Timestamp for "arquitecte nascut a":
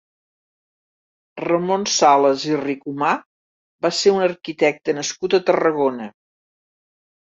4.33-5.45